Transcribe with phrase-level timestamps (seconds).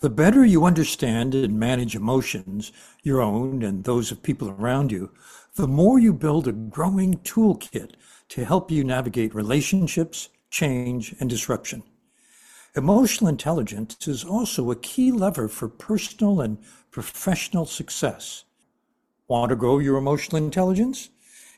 [0.00, 5.10] The better you understand and manage emotions, your own and those of people around you,
[5.56, 7.90] the more you build a growing toolkit
[8.30, 11.82] to help you navigate relationships, change, and disruption.
[12.74, 16.56] Emotional intelligence is also a key lever for personal and
[16.90, 18.44] professional success.
[19.28, 21.10] Want to grow your emotional intelligence?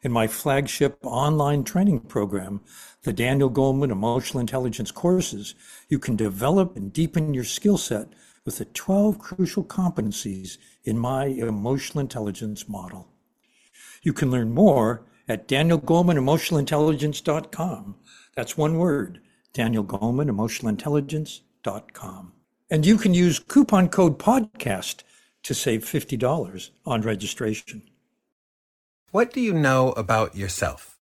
[0.02, 2.60] In my flagship online training program,
[3.04, 5.54] the Daniel Goleman Emotional Intelligence courses,
[5.88, 8.08] you can develop and deepen your skill set
[8.44, 13.08] with the 12 crucial competencies in my emotional intelligence model.
[14.02, 16.16] You can learn more at danielgoleman
[18.34, 19.20] That's one word,
[19.54, 20.28] danielgoleman
[22.70, 25.02] And you can use coupon code podcast
[25.44, 27.82] to save $50 on registration.
[29.12, 30.98] What do you know about yourself?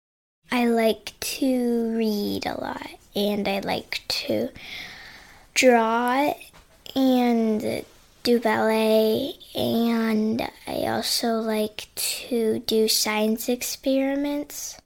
[0.50, 4.48] I like to read a lot and I like to
[5.54, 6.32] draw
[6.96, 7.84] and
[8.22, 14.78] do ballet and I also like to do science experiments.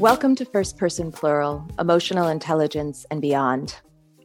[0.00, 3.76] Welcome to First Person Plural, Emotional Intelligence and Beyond.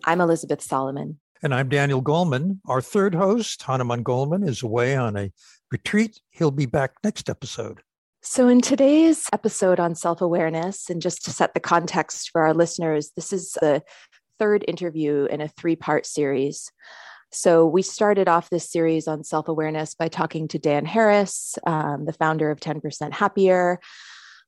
[0.06, 1.20] I'm Elizabeth Solomon.
[1.44, 2.60] And I'm Daniel Goleman.
[2.68, 5.32] Our third host, Hanuman Goleman, is away on a
[5.72, 6.20] retreat.
[6.30, 7.82] He'll be back next episode.
[8.22, 12.54] So, in today's episode on self awareness, and just to set the context for our
[12.54, 13.82] listeners, this is the
[14.38, 16.72] third interview in a three part series.
[17.32, 22.06] So, we started off this series on self awareness by talking to Dan Harris, um,
[22.06, 23.80] the founder of 10% Happier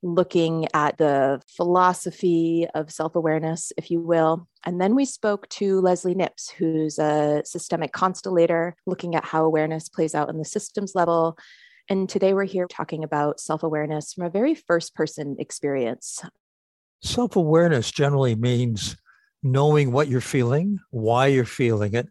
[0.04, 4.48] looking at the philosophy of self awareness, if you will.
[4.66, 9.90] And then we spoke to Leslie Nipps, who's a systemic constellator, looking at how awareness
[9.90, 11.38] plays out in the systems level.
[11.90, 16.22] And today we're here talking about self awareness from a very first person experience.
[17.02, 18.98] Self awareness generally means
[19.42, 22.08] knowing what you're feeling, why you're feeling it,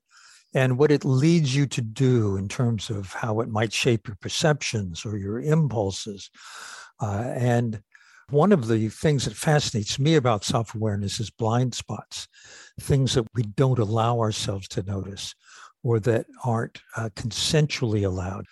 [0.54, 4.16] and what it leads you to do in terms of how it might shape your
[4.20, 6.30] perceptions or your impulses.
[7.02, 7.82] Uh, and
[8.30, 12.28] one of the things that fascinates me about self awareness is blind spots,
[12.80, 15.34] things that we don't allow ourselves to notice
[15.82, 18.46] or that aren't uh, consensually allowed.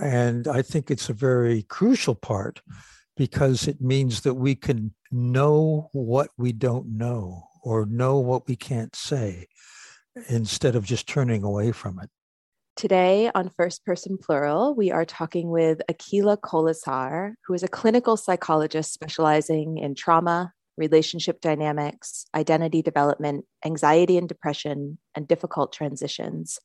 [0.00, 2.62] And I think it's a very crucial part
[3.16, 8.56] because it means that we can know what we don't know or know what we
[8.56, 9.48] can't say
[10.28, 12.08] instead of just turning away from it.
[12.80, 18.16] Today on First Person Plural, we are talking with Akila Kolesar, who is a clinical
[18.16, 26.58] psychologist specializing in trauma, relationship dynamics, identity development, anxiety and depression, and difficult transitions.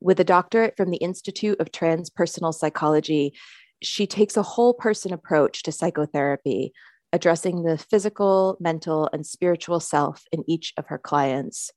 [0.00, 3.32] With a doctorate from the Institute of Transpersonal Psychology,
[3.80, 6.72] she takes a whole person approach to psychotherapy,
[7.12, 11.70] addressing the physical, mental, and spiritual self in each of her clients.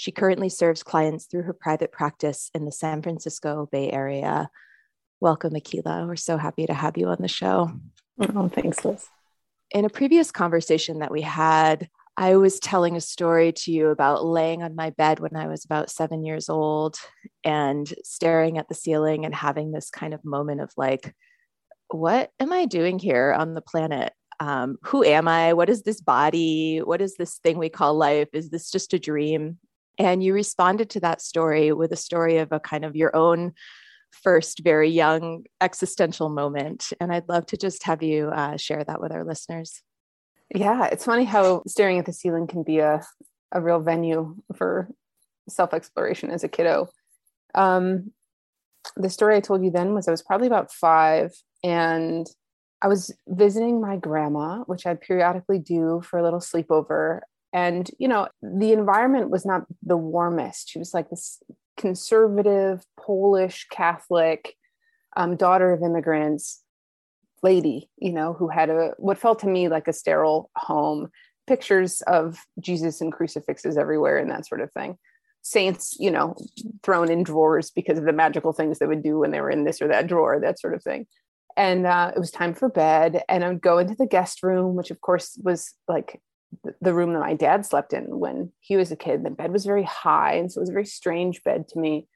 [0.00, 4.48] She currently serves clients through her private practice in the San Francisco Bay Area.
[5.20, 6.06] Welcome, Akila.
[6.06, 7.70] We're so happy to have you on the show.
[8.18, 9.06] Oh, thanks, Liz.
[9.72, 14.24] In a previous conversation that we had, I was telling a story to you about
[14.24, 16.96] laying on my bed when I was about seven years old
[17.44, 21.14] and staring at the ceiling and having this kind of moment of like,
[21.90, 24.14] what am I doing here on the planet?
[24.40, 25.52] Um, who am I?
[25.52, 26.78] What is this body?
[26.78, 28.28] What is this thing we call life?
[28.32, 29.58] Is this just a dream?
[30.00, 33.52] And you responded to that story with a story of a kind of your own
[34.12, 36.94] first very young existential moment.
[36.98, 39.82] And I'd love to just have you uh, share that with our listeners.
[40.54, 43.02] Yeah, it's funny how staring at the ceiling can be a,
[43.52, 44.88] a real venue for
[45.50, 46.88] self exploration as a kiddo.
[47.54, 48.12] Um,
[48.96, 52.26] the story I told you then was I was probably about five and
[52.80, 57.20] I was visiting my grandma, which I'd periodically do for a little sleepover
[57.52, 60.70] and you know the environment was not the warmest.
[60.70, 61.42] She was like this
[61.76, 64.54] conservative polish catholic
[65.16, 66.62] um, daughter of immigrants
[67.42, 71.10] lady you know who had a what felt to me like a sterile home.
[71.46, 74.96] Pictures of jesus and crucifixes everywhere and that sort of thing.
[75.42, 76.36] Saints you know
[76.82, 79.64] thrown in drawers because of the magical things they would do when they were in
[79.64, 81.06] this or that drawer that sort of thing.
[81.56, 84.76] And uh, it was time for bed and i would go into the guest room
[84.76, 86.20] which of course was like
[86.80, 89.24] the room that my dad slept in when he was a kid.
[89.24, 92.08] The bed was very high, and so it was a very strange bed to me.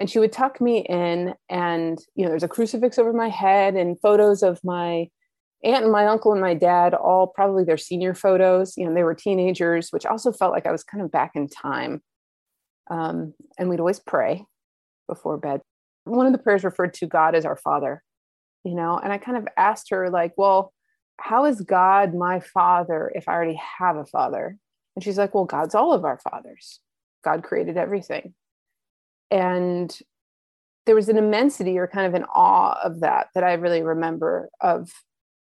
[0.00, 3.74] And she would tuck me in, and you know, there's a crucifix over my head
[3.74, 5.08] and photos of my
[5.64, 8.76] aunt and my uncle and my dad, all probably their senior photos.
[8.76, 11.48] You know, they were teenagers, which also felt like I was kind of back in
[11.48, 12.02] time.
[12.90, 14.44] Um, and we'd always pray
[15.08, 15.60] before bed.
[16.04, 18.02] One of the prayers referred to God as our Father.
[18.64, 20.72] you know and i kind of asked her like well
[21.22, 24.56] how is god my father if i already have a father?
[24.94, 26.80] And she's like well god's all of our fathers.
[27.24, 28.34] God created everything.
[29.30, 29.96] And
[30.86, 34.50] there was an immensity or kind of an awe of that that i really remember
[34.60, 34.90] of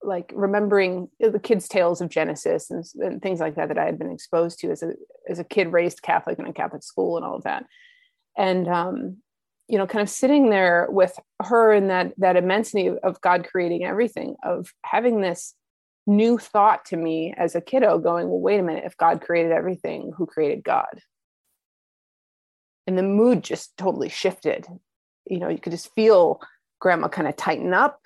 [0.02, 4.00] like remembering the kids tales of genesis and, and, things like that that i had
[4.00, 4.94] been exposed to as a
[5.30, 7.66] as a kid raised catholic in a catholic school and all of that.
[8.38, 9.18] And um
[9.68, 13.86] you know kind of sitting there with her in that that immensity of god creating
[13.86, 15.54] everything of having this
[16.10, 19.52] new thought to me as a kiddo going well wait a minute if god created
[19.52, 21.02] everything who created god
[22.88, 24.66] and the mood just totally shifted
[25.26, 26.42] you know you could just feel
[26.80, 28.00] grandma kind of tighten up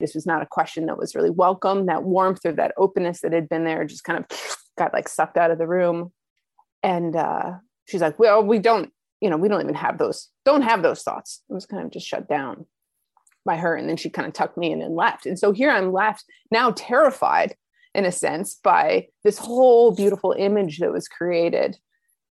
[0.00, 1.86] this was not a question that was really welcome.
[1.86, 4.26] That warmth or that openness that had been there just kind of
[4.78, 6.12] got like sucked out of the room.
[6.82, 7.52] And uh,
[7.86, 8.90] she's like, well, we don't,
[9.20, 11.42] you know, we don't even have those, don't have those thoughts.
[11.48, 12.66] It was kind of just shut down
[13.50, 13.74] by her.
[13.74, 15.26] And then she kind of tucked me in and left.
[15.26, 17.56] And so here I'm left now terrified
[17.94, 21.76] in a sense by this whole beautiful image that was created,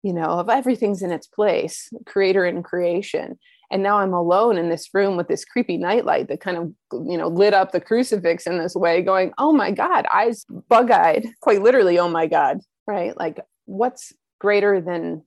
[0.03, 3.39] you know, of everything's in its place, creator and creation
[3.71, 6.71] and now i'm alone in this room with this creepy nightlight that kind of
[7.07, 11.25] you know lit up the crucifix in this way going oh my god eyes bug-eyed
[11.41, 15.23] quite literally oh my god right like what's greater than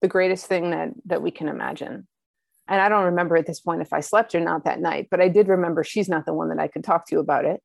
[0.00, 2.06] the greatest thing that that we can imagine
[2.68, 5.20] and i don't remember at this point if i slept or not that night but
[5.20, 7.62] i did remember she's not the one that i could talk to about it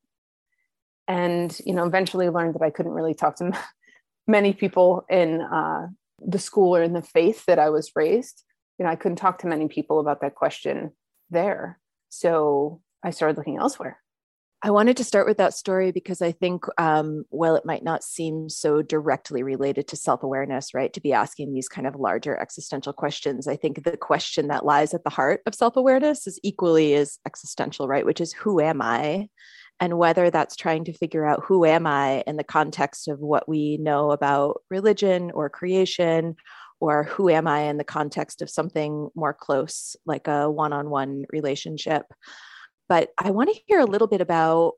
[1.08, 3.52] and you know eventually learned that i couldn't really talk to
[4.26, 5.88] many people in uh,
[6.24, 8.44] the school or in the faith that i was raised
[8.82, 10.90] you know, I couldn't talk to many people about that question
[11.30, 11.78] there.
[12.08, 14.01] So I started looking elsewhere.
[14.64, 18.04] I wanted to start with that story because I think, um, while it might not
[18.04, 22.38] seem so directly related to self awareness, right, to be asking these kind of larger
[22.38, 26.38] existential questions, I think the question that lies at the heart of self awareness is
[26.44, 29.28] equally as existential, right, which is who am I?
[29.80, 33.48] And whether that's trying to figure out who am I in the context of what
[33.48, 36.36] we know about religion or creation
[36.78, 40.88] or who am I in the context of something more close, like a one on
[40.88, 42.04] one relationship.
[42.88, 44.74] But I want to hear a little bit about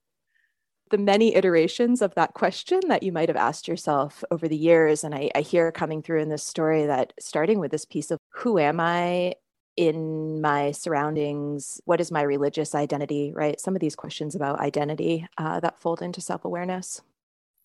[0.91, 5.03] the many iterations of that question that you might have asked yourself over the years.
[5.03, 8.19] And I, I hear coming through in this story that starting with this piece of
[8.33, 9.35] who am I
[9.77, 11.81] in my surroundings?
[11.85, 13.61] What is my religious identity, right?
[13.61, 17.01] Some of these questions about identity uh, that fold into self awareness.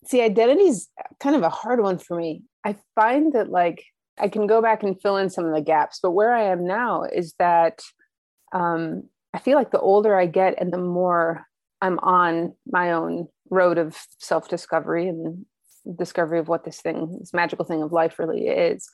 [0.06, 0.88] See, identity is
[1.20, 2.42] kind of a hard one for me.
[2.64, 3.84] I find that, like,
[4.18, 6.00] I can go back and fill in some of the gaps.
[6.02, 7.82] But where I am now is that
[8.52, 11.46] um, I feel like the older I get and the more
[11.80, 15.44] I'm on my own road of self discovery and
[15.98, 18.88] discovery of what this thing, this magical thing of life really is,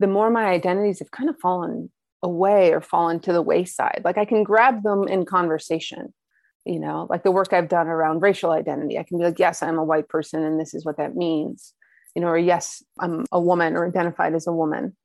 [0.00, 1.90] the more my identities have kind of fallen
[2.22, 4.02] away or fallen to the wayside.
[4.04, 6.14] Like I can grab them in conversation,
[6.64, 8.98] you know, like the work I've done around racial identity.
[8.98, 11.74] I can be like, yes, I'm a white person and this is what that means
[12.14, 14.96] you know, or yes, I'm a woman or identified as a woman.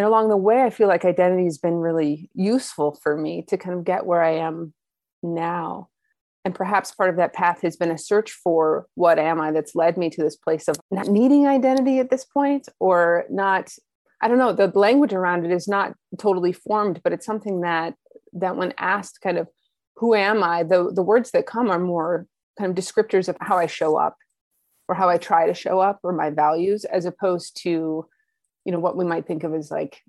[0.00, 3.58] And along the way, I feel like identity has been really useful for me to
[3.58, 4.72] kind of get where I am
[5.22, 5.90] now.
[6.42, 9.74] And perhaps part of that path has been a search for what am I that's
[9.74, 13.74] led me to this place of not needing identity at this point or not
[14.22, 17.92] I don't know, the language around it is not totally formed, but it's something that
[18.32, 19.48] that when asked kind of
[19.96, 22.26] who am I, the the words that come are more
[22.58, 24.16] kind of descriptors of how I show up
[24.88, 28.08] or how I try to show up or my values as opposed to
[28.70, 30.00] you know what we might think of as like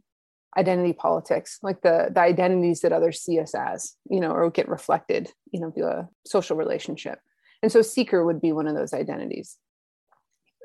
[0.55, 4.69] identity politics like the the identities that others see us as you know or get
[4.69, 7.17] reflected you know via social relationship.
[7.63, 9.57] And so seeker would be one of those identities.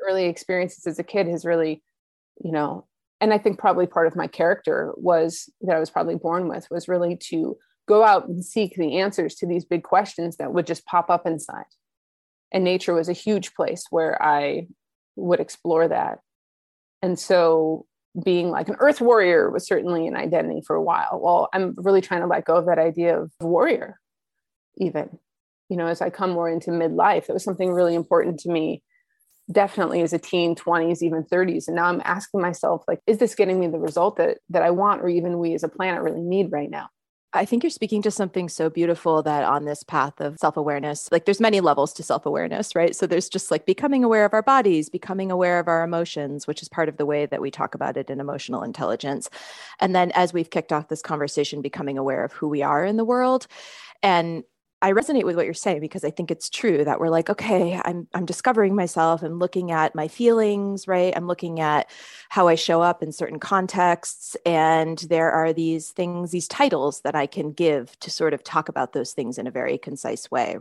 [0.07, 1.83] Early experiences as a kid has really
[2.45, 2.85] you know
[3.23, 6.67] and i think probably part of my character was that i was probably born with
[6.71, 7.57] was really to
[7.89, 11.27] go out and seek the answers to these big questions that would just pop up
[11.27, 11.65] inside.
[12.53, 14.67] And nature was a huge place where I
[15.17, 16.19] would explore that.
[17.03, 17.87] And so
[18.25, 21.21] being like an earth warrior was certainly an identity for a while.
[21.23, 24.01] Well, I'm really trying to let go of that idea of warrior,
[24.79, 25.19] even.
[25.69, 28.83] You know, as I come more into midlife, it was something really important to me,
[29.51, 31.67] definitely as a teen, 20s, even 30s.
[31.67, 34.71] And now I'm asking myself, like, is this getting me the result that that I
[34.71, 36.89] want or even we as a planet really need right now?
[37.37, 41.11] I think you're speaking to something so beautiful that on this path of self awareness,
[41.13, 42.95] like there's many levels to self awareness, right?
[42.97, 46.63] So there's just like becoming aware of our bodies, becoming aware of our emotions, which
[46.63, 49.31] is part of the way that we talk about it in emotional intelligence.
[49.81, 52.97] And then as we've kicked off this conversation, becoming aware of who we are in
[52.97, 53.47] the world.
[54.03, 54.45] And
[54.83, 57.81] I resonate with what you're saying because I think it's true that we're like, okay,
[57.85, 61.15] I'm I'm discovering myself I'm looking at my feelings, right?
[61.17, 61.91] I'm looking at
[62.29, 67.15] how I show up in certain contexts and there are these things, these titles that
[67.15, 70.59] I can give to sort of talk about those things in a very concise way.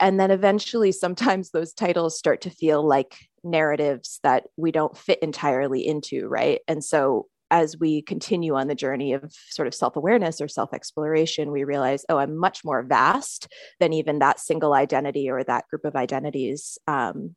[0.00, 5.18] And then eventually sometimes those titles start to feel like narratives that we don't fit
[5.20, 6.60] entirely into, right?
[6.68, 10.72] And so as we continue on the journey of sort of self awareness or self
[10.72, 13.48] exploration, we realize, oh, I'm much more vast
[13.80, 17.34] than even that single identity or that group of identities, um,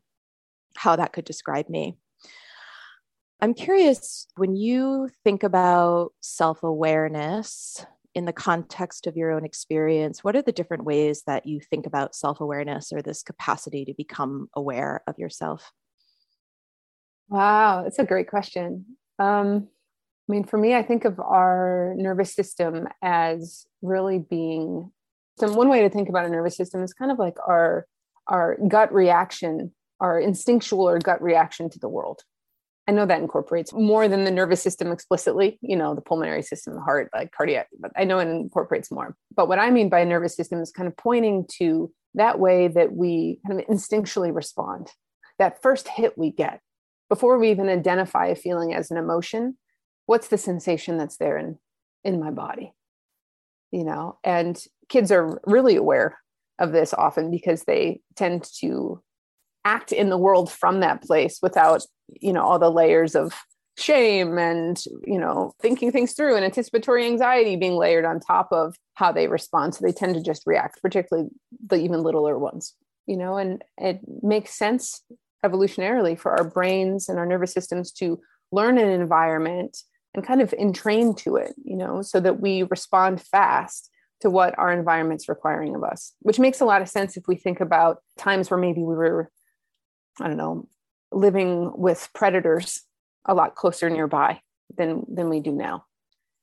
[0.75, 1.98] how that could describe me.
[3.42, 7.86] I'm curious when you think about self awareness
[8.16, 11.86] in the context of your own experience, what are the different ways that you think
[11.86, 15.72] about self awareness or this capacity to become aware of yourself?
[17.30, 18.98] Wow, that's a great question.
[19.20, 19.68] Um,
[20.30, 24.92] I mean, for me, I think of our nervous system as really being.
[25.40, 27.88] So one way to think about a nervous system is kind of like our
[28.28, 32.22] our gut reaction, our instinctual or gut reaction to the world.
[32.88, 36.76] I know that incorporates more than the nervous system explicitly, you know, the pulmonary system,
[36.76, 39.16] the heart, like cardiac, but I know it incorporates more.
[39.36, 42.94] But what I mean by nervous system is kind of pointing to that way that
[42.94, 44.92] we kind of instinctually respond.
[45.38, 46.62] That first hit we get
[47.10, 49.58] before we even identify a feeling as an emotion,
[50.10, 51.60] what's the sensation that's there in
[52.04, 52.74] in my body?
[53.72, 56.18] You know and kids are really aware
[56.58, 59.01] of this often because they tend to
[59.63, 63.34] act in the world from that place without you know all the layers of
[63.78, 68.75] shame and you know thinking things through and anticipatory anxiety being layered on top of
[68.96, 69.75] how they respond.
[69.75, 71.30] So they tend to just react particularly
[71.68, 72.74] the even littler ones
[73.06, 75.04] you know and it makes sense
[75.46, 78.20] evolutionarily for our brains and our nervous systems to
[78.51, 79.78] learn an environment
[80.13, 83.89] and kind of entrained to it, you know, so that we respond fast
[84.22, 87.36] to what our environment's requiring of us, which makes a lot of sense if we
[87.36, 89.32] think about times where maybe we were,
[90.20, 90.68] I don't know,
[91.12, 92.82] living with predators
[93.25, 94.42] a lot closer nearby
[94.75, 95.86] than than we do now.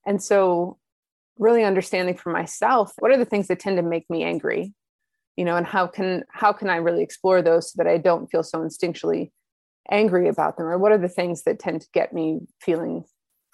[0.07, 0.79] And so
[1.39, 4.73] really understanding for myself what are the things that tend to make me angry
[5.37, 8.29] you know and how can how can i really explore those so that i don't
[8.29, 9.31] feel so instinctually
[9.91, 13.05] angry about them or what are the things that tend to get me feeling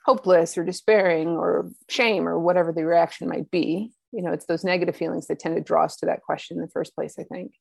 [0.04, 3.92] hopeless or despairing or shame or whatever the reaction might be.
[4.12, 6.62] You know it's those negative feelings that tend to draw us to that question in
[6.62, 7.52] the first place i think.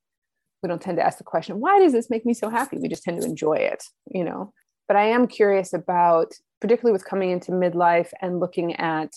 [0.62, 2.78] We don't tend to ask the question why does this make me so happy?
[2.78, 4.52] We just tend to enjoy it you know.
[4.88, 9.14] But i am curious about particularly with coming into midlife and looking at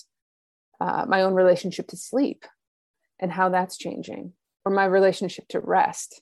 [0.80, 2.46] uh, my own relationship to sleep
[3.20, 4.34] and how that's changing
[4.66, 6.22] or my relationship to rest.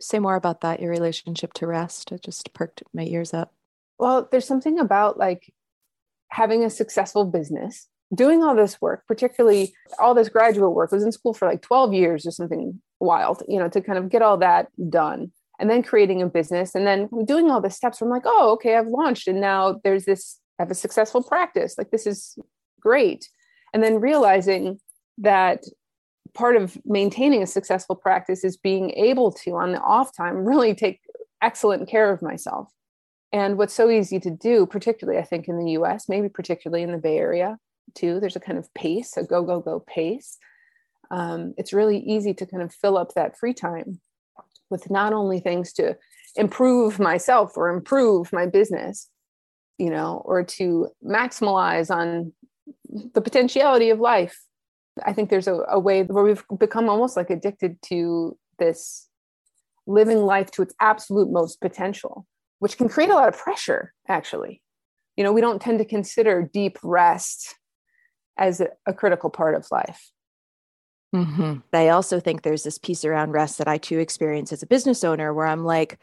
[0.00, 2.10] Say more about that your relationship to rest.
[2.10, 3.54] It just perked my ears up.
[3.98, 5.52] Well there's something about like
[6.32, 11.04] having a successful business, doing all this work, particularly all this graduate work, I was
[11.04, 14.22] in school for like 12 years or something wild, you know, to kind of get
[14.22, 15.32] all that done.
[15.58, 18.00] And then creating a business and then doing all the steps.
[18.00, 19.28] I'm like, oh, okay, I've launched.
[19.28, 21.76] And now there's this, I have a successful practice.
[21.76, 22.36] Like, this is
[22.80, 23.28] great.
[23.72, 24.80] And then realizing
[25.18, 25.62] that
[26.34, 30.74] part of maintaining a successful practice is being able to, on the off time, really
[30.74, 31.00] take
[31.42, 32.72] excellent care of myself
[33.32, 36.92] and what's so easy to do, particularly I think in the US, maybe particularly in
[36.92, 37.56] the Bay Area
[37.94, 40.38] too, there's a kind of pace, a go, go, go pace.
[41.10, 44.00] Um, it's really easy to kind of fill up that free time
[44.70, 45.96] with not only things to
[46.36, 49.08] improve myself or improve my business,
[49.78, 52.32] you know, or to maximize on
[53.14, 54.38] the potentiality of life.
[55.04, 59.08] I think there's a, a way where we've become almost like addicted to this
[59.86, 62.26] living life to its absolute most potential
[62.62, 64.62] which can create a lot of pressure, actually.
[65.16, 67.56] You know, we don't tend to consider deep rest
[68.38, 70.12] as a, a critical part of life.
[71.12, 71.54] Mm-hmm.
[71.72, 75.02] I also think there's this piece around rest that I too experience as a business
[75.02, 75.98] owner where I'm like,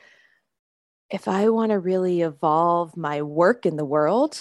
[1.10, 4.38] if I want to really evolve my work in the world,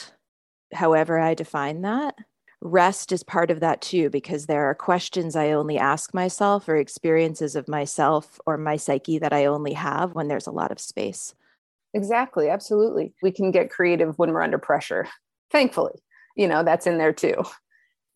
[0.74, 2.16] however I define that,
[2.60, 6.74] rest is part of that too, because there are questions I only ask myself or
[6.78, 10.80] experiences of myself or my psyche that I only have when there's a lot of
[10.80, 11.32] space.
[11.94, 12.48] Exactly.
[12.50, 13.14] Absolutely.
[13.22, 15.08] We can get creative when we're under pressure.
[15.50, 15.94] Thankfully,
[16.36, 17.34] you know, that's in there too.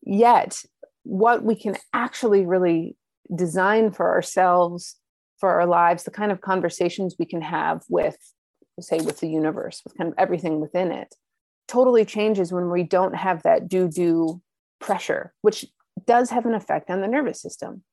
[0.03, 0.61] Yet,
[1.03, 2.95] what we can actually really
[3.35, 4.97] design for ourselves,
[5.39, 8.17] for our lives, the kind of conversations we can have with,
[8.79, 11.15] say, with the universe, with kind of everything within it,
[11.67, 14.41] totally changes when we don't have that do do
[14.79, 15.65] pressure, which
[16.05, 17.83] does have an effect on the nervous system.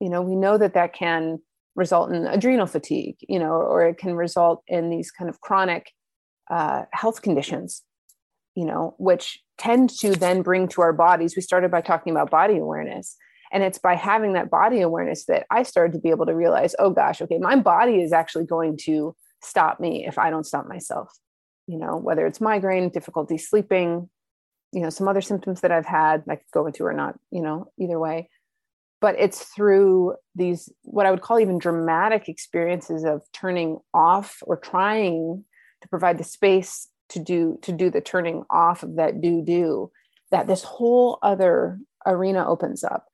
[0.00, 1.40] You know, we know that that can
[1.76, 5.92] result in adrenal fatigue, you know, or it can result in these kind of chronic
[6.50, 7.82] uh, health conditions,
[8.54, 11.36] you know, which tend to then bring to our bodies.
[11.36, 13.16] We started by talking about body awareness,
[13.52, 16.74] And it's by having that body awareness that I started to be able to realize,
[16.78, 20.66] oh gosh, okay, my body is actually going to stop me if I don't stop
[20.66, 21.12] myself.
[21.66, 24.08] You know, whether it's migraine, difficulty sleeping,
[24.72, 27.42] you know, some other symptoms that I've had, I could go into or not, you
[27.42, 28.30] know, either way.
[29.06, 34.56] But it's through these, what I would call even dramatic experiences of turning off or
[34.56, 35.44] trying
[35.82, 39.92] to provide the space to do to do the turning off of that do do
[40.32, 43.06] that this whole other arena opens up.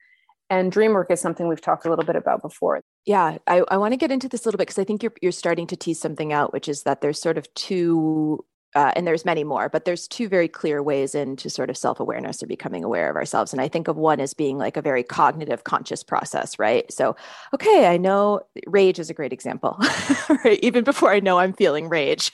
[0.49, 2.81] And dream work is something we've talked a little bit about before.
[3.05, 5.13] Yeah i, I want to get into this a little bit because i think you're,
[5.21, 8.43] you're starting to tease something out which is that there's sort of two
[8.75, 11.99] uh, and there's many more, but there's two very clear ways into sort of self
[11.99, 13.53] awareness or becoming aware of ourselves.
[13.53, 16.91] And I think of one as being like a very cognitive, conscious process, right?
[16.91, 17.15] So,
[17.53, 19.77] okay, I know rage is a great example,
[20.43, 20.59] right?
[20.63, 22.31] Even before I know I'm feeling rage,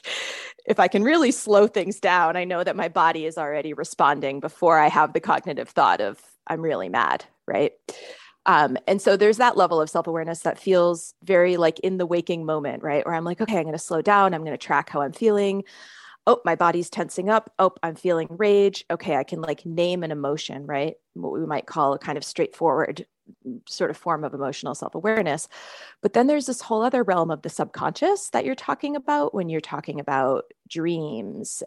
[0.65, 4.39] if I can really slow things down, I know that my body is already responding
[4.39, 7.73] before I have the cognitive thought of, I'm really mad, right?
[8.45, 12.05] Um, and so there's that level of self awareness that feels very like in the
[12.05, 13.05] waking moment, right?
[13.05, 14.33] Where I'm like, okay, I'm going to slow down.
[14.33, 15.63] I'm going to track how I'm feeling.
[16.29, 17.51] Oh, my body's tensing up.
[17.57, 18.85] Oh, I'm feeling rage.
[18.91, 20.93] Okay, I can like name an emotion, right?
[21.15, 23.07] What we might call a kind of straightforward
[23.67, 25.47] sort of form of emotional self awareness.
[26.03, 29.49] But then there's this whole other realm of the subconscious that you're talking about when
[29.49, 31.63] you're talking about dreams.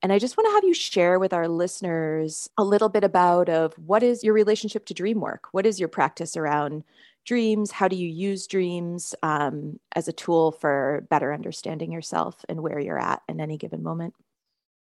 [0.00, 3.48] And I just want to have you share with our listeners a little bit about
[3.48, 5.48] of what is your relationship to dream work?
[5.50, 6.84] What is your practice around
[7.24, 7.70] dreams?
[7.70, 12.78] How do you use dreams um, as a tool for better understanding yourself and where
[12.78, 14.14] you're at in any given moment?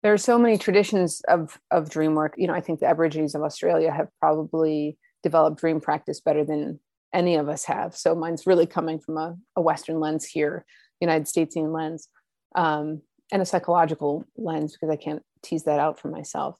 [0.02, 2.34] There are so many traditions of of dream work.
[2.36, 6.78] You know, I think the Aborigines of Australia have probably developed dream practice better than
[7.12, 7.96] any of us have.
[7.96, 10.64] So mine's really coming from a, a Western lens here,
[11.00, 12.08] United Statesian lens,
[12.54, 13.02] um,
[13.32, 16.56] and a psychological lens because I can't tease that out for myself.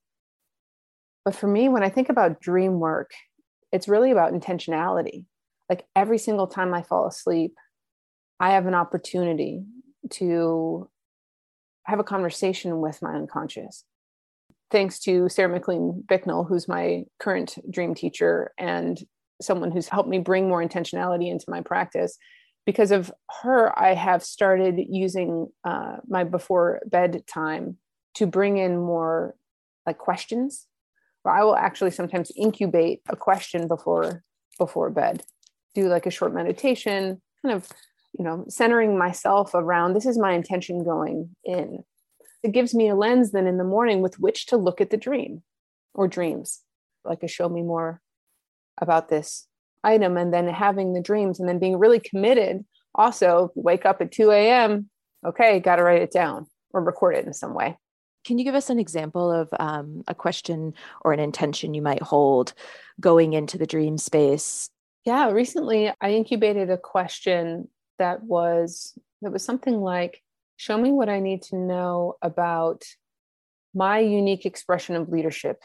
[1.25, 3.11] But for me, when I think about dream work,
[3.73, 5.27] it's really about intentionality.
[5.69, 7.55] Like every single time I fall asleep,
[8.41, 9.65] I have an opportunity
[10.11, 10.89] to
[11.85, 13.85] have a conversation with my unconscious
[14.71, 18.99] thanks to Sarah McLean Bicknell, who's my current dream teacher and
[19.41, 22.19] someone who's helped me bring more intentionality into my practice.
[22.67, 23.11] Because of
[23.43, 27.79] her, I have started using uh, my before bed time
[28.17, 29.35] to bring in more
[29.87, 30.67] like questions.
[31.25, 34.23] Or I will actually sometimes incubate a question before
[34.59, 35.23] before bed,
[35.81, 37.69] do like a short meditation, kind of
[38.19, 41.85] you know centering myself around this is my intention going in.
[42.43, 44.97] It gives me a lens then in the morning with which to look at the
[44.97, 45.43] dream
[45.95, 46.61] or dreams.
[47.05, 48.01] Like a show me more
[48.81, 49.47] about this
[49.83, 52.65] item and then having the dreams and then being really committed.
[52.95, 54.91] Also wake up at 2 a.m
[55.25, 57.77] okay got to write it down or record it in some way.
[58.25, 62.03] Can you give us an example of um, a question or an intention you might
[62.03, 62.53] hold
[63.01, 64.71] going into the dream space
[65.05, 70.23] yeah recently i incubated a question that was that was something like
[70.59, 72.85] show me what I need to know about
[73.75, 75.63] my unique expression of leadership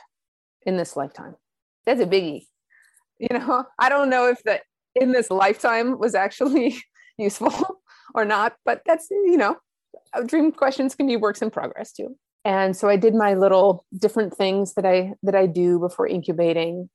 [0.66, 1.36] in this lifetime.
[1.86, 2.46] That's a biggie.
[3.20, 4.62] You know, I don't know if that
[4.96, 6.78] in this lifetime was actually
[7.18, 7.82] useful
[8.16, 9.58] or not, but that's, you know,
[10.14, 12.16] uh, dream questions can be works in progress too.
[12.46, 16.90] And so I did my little different things that I that I do before incubating.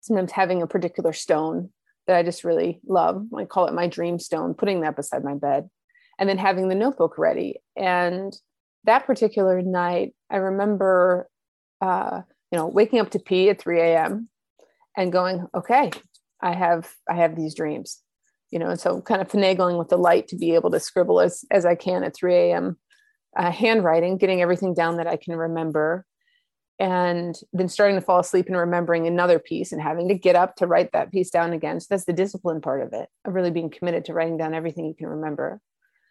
[0.00, 1.70] Sometimes having a particular stone
[2.06, 3.26] that I just really love.
[3.36, 5.68] I call it my dream stone, putting that beside my bed
[6.18, 7.60] and then having the notebook ready.
[7.76, 8.34] And
[8.84, 11.28] that particular night, I remember,
[11.80, 14.28] uh, you know, waking up to pee at 3 a.m.
[14.96, 15.90] and going, okay,
[16.40, 18.02] I have, I have these dreams,
[18.50, 21.20] you know, and so kind of finagling with the light to be able to scribble
[21.20, 22.78] as, as I can at 3 a.m.
[23.36, 26.06] Uh, handwriting, getting everything down that I can remember,
[26.78, 30.56] and then starting to fall asleep and remembering another piece and having to get up
[30.56, 31.80] to write that piece down again.
[31.80, 34.86] So that's the discipline part of it, of really being committed to writing down everything
[34.86, 35.60] you can remember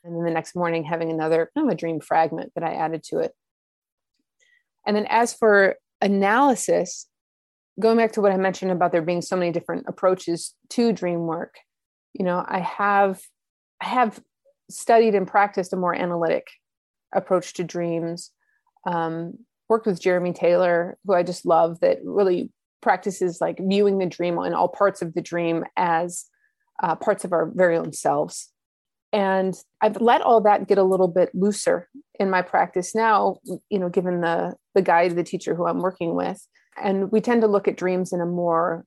[0.08, 3.04] and then the next morning having another kind of a dream fragment that I added
[3.10, 3.34] to it.
[4.86, 7.08] And then as for analysis,
[7.80, 11.28] going back to what I mentioned about there being so many different approaches to dream
[11.28, 11.56] work,
[12.14, 13.20] you know, I have
[13.82, 14.20] I have
[14.70, 16.48] studied and practiced a more analytic
[17.14, 18.32] approach to dreams.
[18.86, 22.52] Um, worked with Jeremy Taylor, who I just love, that really
[22.82, 26.26] practices like viewing the dream and all parts of the dream as
[26.82, 28.52] uh, parts of our very own selves.
[29.14, 31.88] And i've let all that get a little bit looser
[32.20, 33.38] in my practice now
[33.70, 36.46] you know given the the guide the teacher who i'm working with.
[36.80, 38.86] And we tend to look at dreams in a more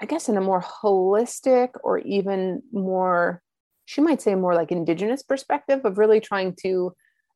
[0.00, 3.40] i guess in a more holistic or even more
[3.84, 6.92] she might say more like indigenous perspective of really trying to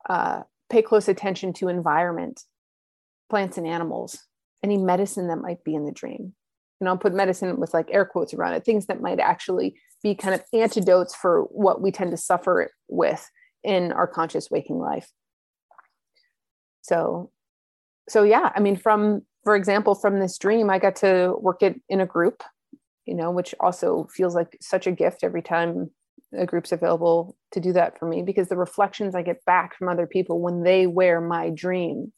[0.08, 2.42] uh, pay close attention to environment
[3.28, 4.18] plants and animals
[4.62, 6.34] any medicine that might be in the dream
[6.80, 10.14] and I'll put medicine with like air quotes around it, things that might actually be
[10.14, 13.28] kind of antidotes for what we tend to suffer with
[13.64, 15.08] in our conscious waking life.
[16.82, 17.30] So,
[18.08, 21.80] so yeah, I mean, from for example, from this dream, I got to work it
[21.88, 22.42] in a group,
[23.06, 25.90] you know, which also feels like such a gift every time
[26.36, 29.88] a group's available to do that for me because the reflections I get back from
[29.88, 32.12] other people when they wear my dream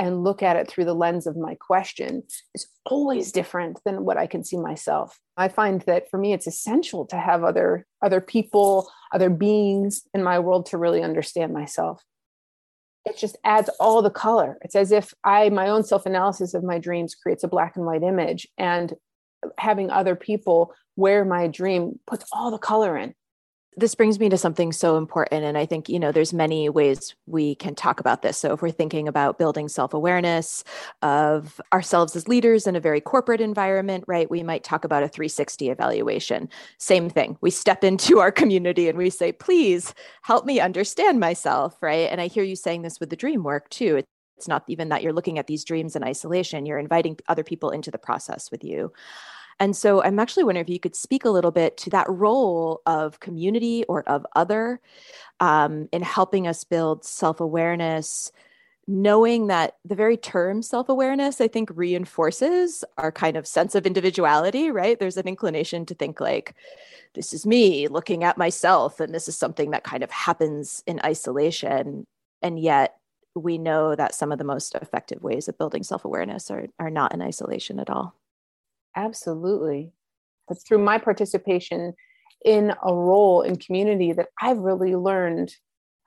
[0.00, 2.22] and look at it through the lens of my question
[2.54, 5.20] is always different than what I can see myself.
[5.36, 10.22] I find that for me it's essential to have other other people, other beings in
[10.22, 12.02] my world to really understand myself.
[13.04, 14.58] It just adds all the color.
[14.62, 18.02] It's as if I my own self-analysis of my dreams creates a black and white
[18.02, 18.94] image and
[19.58, 23.14] having other people wear my dream puts all the color in
[23.76, 27.14] this brings me to something so important and i think you know there's many ways
[27.26, 28.36] we can talk about this.
[28.36, 30.64] So if we're thinking about building self-awareness
[31.02, 35.08] of ourselves as leaders in a very corporate environment right we might talk about a
[35.08, 36.48] 360 evaluation.
[36.78, 37.36] Same thing.
[37.40, 42.10] We step into our community and we say please help me understand myself right?
[42.10, 44.02] And i hear you saying this with the dream work too.
[44.36, 46.64] It's not even that you're looking at these dreams in isolation.
[46.64, 48.92] You're inviting other people into the process with you
[49.60, 52.80] and so I'm actually wondering if you could speak a little bit to that role
[52.86, 54.80] of community or of other
[55.38, 58.32] um, in helping us build self awareness,
[58.86, 63.86] knowing that the very term self awareness, I think, reinforces our kind of sense of
[63.86, 64.98] individuality, right?
[64.98, 66.54] There's an inclination to think like,
[67.14, 71.00] this is me looking at myself, and this is something that kind of happens in
[71.04, 72.06] isolation.
[72.40, 72.96] And yet,
[73.34, 76.90] we know that some of the most effective ways of building self awareness are, are
[76.90, 78.19] not in isolation at all.
[78.96, 79.92] Absolutely.
[80.48, 81.94] But through my participation
[82.44, 85.54] in a role in community that I've really learned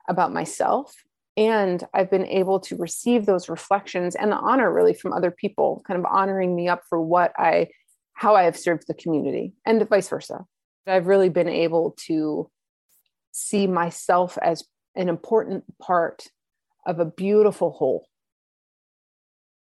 [0.08, 0.94] about myself.
[1.36, 5.82] And I've been able to receive those reflections and the honor really from other people,
[5.86, 7.68] kind of honoring me up for what I,
[8.12, 10.44] how I have served the community and vice versa.
[10.86, 12.50] I've really been able to
[13.32, 16.28] see myself as an important part
[16.86, 18.06] of a beautiful whole.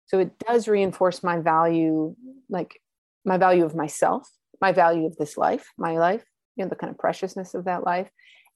[0.07, 2.15] So it does reinforce my value,
[2.49, 2.81] like
[3.29, 4.27] my value of myself,
[4.59, 7.85] my value of this life, my life, you know, the kind of preciousness of that
[7.85, 8.09] life,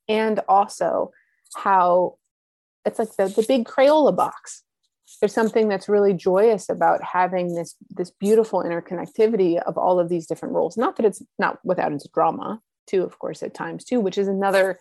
[0.10, 1.12] and also
[1.56, 2.18] how
[2.86, 4.64] it's like the, the big Crayola box.
[5.22, 10.26] There's something that's really joyous about having this this beautiful interconnectivity of all of these
[10.26, 10.76] different roles.
[10.76, 14.28] Not that it's not without its drama, too, of course, at times too, which is
[14.28, 14.80] another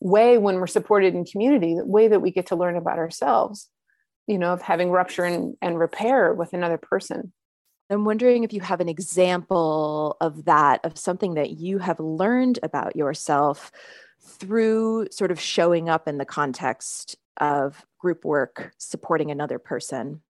[0.00, 3.68] way when we're supported in community, the way that we get to learn about ourselves,
[4.26, 7.32] you know, of having rupture and, and repair with another person.
[7.90, 12.60] I'm wondering if you have an example of that, of something that you have learned
[12.62, 13.72] about yourself
[14.22, 20.22] through sort of showing up in the context of group work, supporting another person.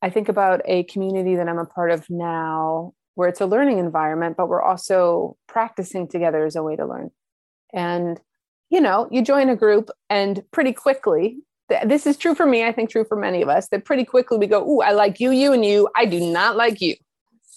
[0.00, 3.78] I think about a community that I'm a part of now where it's a learning
[3.78, 7.10] environment, but we're also practicing together as a way to learn.
[7.72, 8.20] And,
[8.70, 12.64] you know, you join a group and pretty quickly this is true for me.
[12.64, 15.20] I think true for many of us that pretty quickly we go, "Ooh, I like
[15.20, 15.88] you, you, and you.
[15.96, 16.96] I do not like you."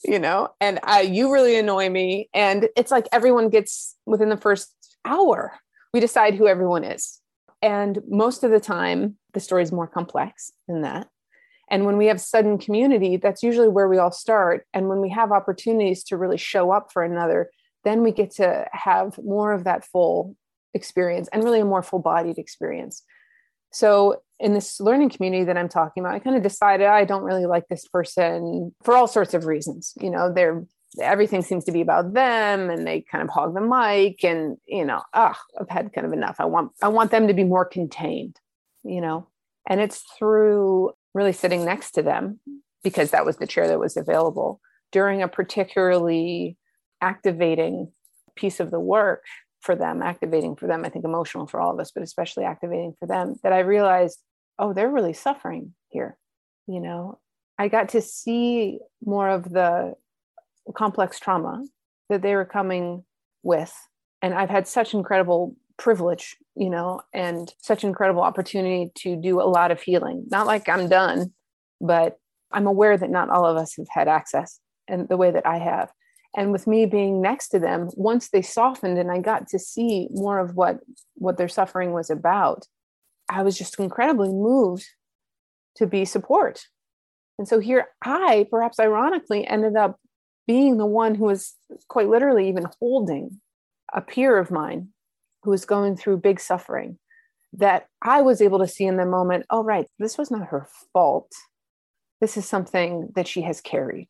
[0.03, 2.29] You know, and I, you really annoy me.
[2.33, 4.73] And it's like everyone gets within the first
[5.05, 5.59] hour,
[5.93, 7.19] we decide who everyone is.
[7.61, 11.07] And most of the time, the story is more complex than that.
[11.69, 14.65] And when we have sudden community, that's usually where we all start.
[14.73, 17.51] And when we have opportunities to really show up for another,
[17.83, 20.35] then we get to have more of that full
[20.73, 23.03] experience and really a more full bodied experience.
[23.71, 27.23] So in this learning community that I'm talking about, I kind of decided I don't
[27.23, 29.93] really like this person for all sorts of reasons.
[29.99, 30.65] You know, they're
[30.99, 34.83] everything seems to be about them and they kind of hog the mic and you
[34.83, 36.37] know, ah, I've had kind of enough.
[36.39, 38.37] I want I want them to be more contained,
[38.83, 39.27] you know.
[39.67, 42.39] And it's through really sitting next to them
[42.83, 46.57] because that was the chair that was available during a particularly
[47.01, 47.91] activating
[48.35, 49.23] piece of the work
[49.61, 52.95] for them, activating for them, I think emotional for all of us, but especially activating
[52.99, 54.19] for them, that I realized,
[54.57, 56.17] oh, they're really suffering here.
[56.67, 57.19] You know,
[57.57, 59.95] I got to see more of the
[60.75, 61.63] complex trauma
[62.09, 63.03] that they were coming
[63.43, 63.73] with.
[64.21, 69.43] And I've had such incredible privilege, you know, and such incredible opportunity to do a
[69.43, 70.25] lot of healing.
[70.29, 71.33] Not like I'm done,
[71.81, 72.17] but
[72.51, 75.57] I'm aware that not all of us have had access and the way that I
[75.57, 75.89] have
[76.35, 80.07] and with me being next to them once they softened and i got to see
[80.11, 80.79] more of what
[81.15, 82.65] what their suffering was about
[83.29, 84.85] i was just incredibly moved
[85.75, 86.65] to be support.
[87.37, 89.97] And so here i perhaps ironically ended up
[90.45, 91.55] being the one who was
[91.87, 93.39] quite literally even holding
[93.93, 94.89] a peer of mine
[95.43, 96.99] who was going through big suffering
[97.53, 100.67] that i was able to see in the moment oh right this was not her
[100.93, 101.31] fault.
[102.19, 104.09] This is something that she has carried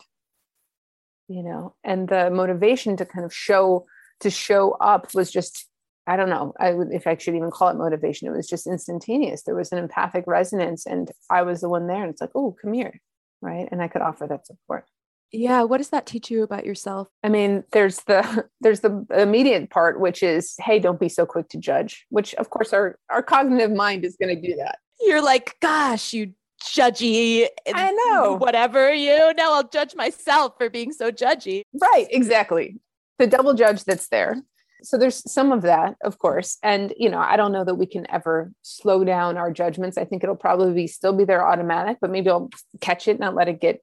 [1.29, 3.85] you know and the motivation to kind of show
[4.19, 5.67] to show up was just
[6.07, 8.67] i don't know i would if i should even call it motivation it was just
[8.67, 9.43] instantaneous.
[9.43, 12.55] There was an empathic resonance and i was the one there and it's like oh
[12.61, 12.99] come here
[13.41, 13.69] right?
[13.71, 14.85] And i could offer that support.
[15.31, 17.07] Yeah what does that teach you about yourself?
[17.23, 21.47] I mean there's the there's the immediate part which is hey don't be so quick
[21.49, 24.79] to judge which of course our our cognitive mind is going to do that.
[24.99, 28.35] You're like gosh you judgy i know.
[28.35, 31.63] whatever you know i'll judge myself for being so judgy.
[31.79, 32.77] Right exactly.
[33.17, 34.37] The double judge that's there.
[34.81, 36.57] So there's some of that of course.
[36.63, 39.97] And you know i don't know that we can ever slow down our judgments.
[39.97, 42.49] I think it'll probably be still be there automatic but maybe i'll
[42.81, 43.81] catch it not let it get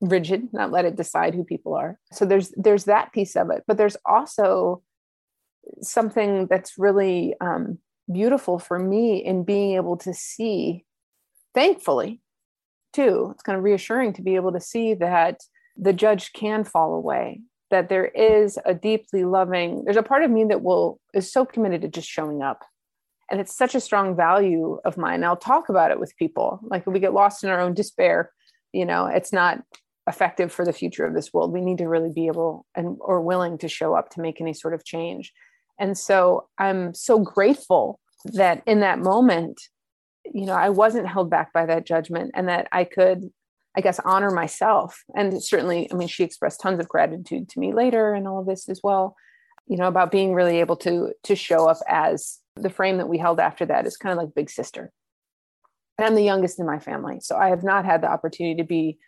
[0.00, 1.98] rigid not let it decide who people are.
[2.12, 3.64] So there's there's that piece of it.
[3.66, 4.82] But there's also
[5.82, 7.78] something that's really um,
[8.10, 10.84] beautiful for me in being able to see
[11.54, 12.20] thankfully
[12.92, 15.40] too it's kind of reassuring to be able to see that
[15.76, 20.30] the judge can fall away that there is a deeply loving there's a part of
[20.30, 22.64] me that will is so committed to just showing up.
[23.30, 25.22] And it's such a strong value of mine.
[25.22, 26.60] I'll talk about it with people.
[26.62, 28.32] Like we get lost in our own despair.
[28.72, 29.62] You know it's not
[30.06, 31.52] effective for the future of this world.
[31.52, 34.54] We need to really be able and or willing to show up to make any
[34.54, 35.32] sort of change.
[35.78, 39.60] And so i'm so grateful that in that moment
[40.32, 43.30] you know i wasn't held back by that judgment and that i could
[43.76, 45.04] i guess honor myself.
[45.14, 48.46] And certainly i mean she expressed tons of gratitude to me later and all of
[48.46, 49.16] this as well
[49.66, 53.18] you know about being really able to to show up as the frame that we
[53.18, 54.92] held after that is kind of like big sister.
[55.96, 58.66] And i'm the youngest in my family so i have not had the opportunity to
[58.66, 58.98] be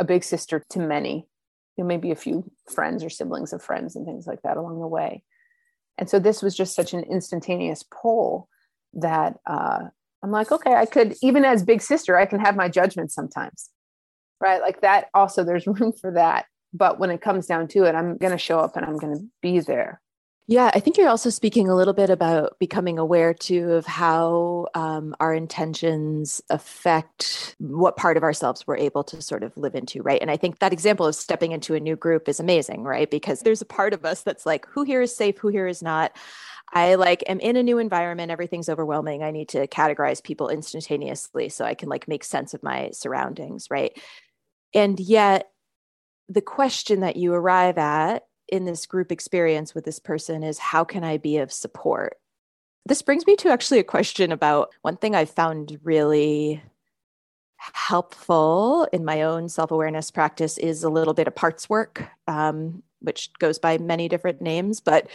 [0.00, 1.28] a big sister to many,
[1.76, 4.80] you know, maybe a few friends or siblings of friends and things like that along
[4.80, 5.22] the way.
[5.98, 8.48] And so this was just such an instantaneous pull
[8.94, 9.88] that uh,
[10.22, 13.70] I'm like, okay, I could, even as big sister, I can have my judgment sometimes,
[14.40, 14.60] right?
[14.60, 16.46] Like that, also, there's room for that.
[16.72, 19.16] But when it comes down to it, I'm going to show up and I'm going
[19.16, 20.00] to be there
[20.50, 24.66] yeah, I think you're also speaking a little bit about becoming aware too of how
[24.74, 30.02] um, our intentions affect what part of ourselves we're able to sort of live into,
[30.02, 30.20] right?
[30.20, 33.08] And I think that example of stepping into a new group is amazing, right?
[33.08, 35.84] Because there's a part of us that's like, who here is safe, who here is
[35.84, 36.16] not.
[36.72, 39.22] I like am in a new environment, everything's overwhelming.
[39.22, 43.66] I need to categorize people instantaneously so I can like make sense of my surroundings,
[43.70, 43.98] right?
[44.74, 45.50] And yet,
[46.28, 50.84] the question that you arrive at in this group experience with this person is how
[50.84, 52.18] can I be of support?
[52.86, 56.62] This brings me to actually a question about one thing I found really
[57.56, 62.82] helpful in my own self awareness practice is a little bit of parts work, um,
[63.00, 65.08] which goes by many different names, but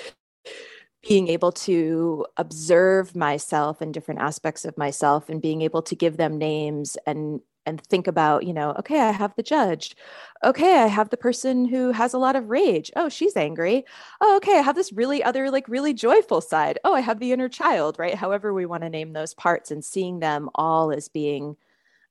[1.07, 6.17] being able to observe myself and different aspects of myself and being able to give
[6.17, 9.95] them names and and think about, you know, okay, I have the judge.
[10.43, 12.91] Okay, I have the person who has a lot of rage.
[12.95, 13.85] Oh, she's angry.
[14.21, 16.77] Oh, okay, I have this really other, like, really joyful side.
[16.83, 18.13] Oh, I have the inner child, right?
[18.13, 21.57] However, we want to name those parts and seeing them all as being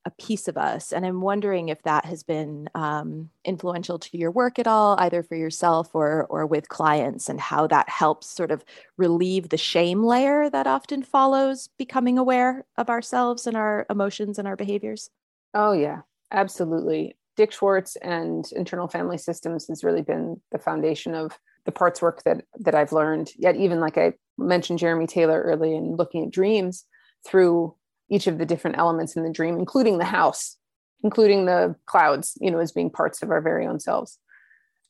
[0.05, 0.93] a piece of us.
[0.93, 5.23] And I'm wondering if that has been um, influential to your work at all, either
[5.23, 8.63] for yourself or or with clients, and how that helps sort of
[8.97, 14.47] relieve the shame layer that often follows becoming aware of ourselves and our emotions and
[14.47, 15.09] our behaviors.
[15.53, 17.17] Oh, yeah, absolutely.
[17.35, 22.23] Dick Schwartz and internal family systems has really been the foundation of the parts work
[22.23, 23.31] that that I've learned.
[23.37, 26.85] Yet even like I mentioned Jeremy Taylor early in looking at dreams
[27.25, 27.75] through
[28.09, 30.57] each of the different elements in the dream, including the house,
[31.03, 34.19] including the clouds, you know, as being parts of our very own selves.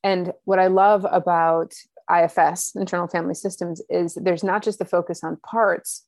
[0.04, 1.74] And what I love about
[2.14, 6.06] IFS, internal family systems, is there's not just the focus on parts,